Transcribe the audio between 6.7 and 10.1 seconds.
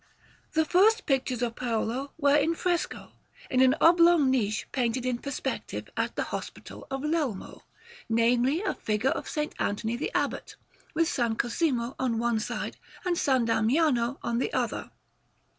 of Lelmo namely, a figure of S. Anthony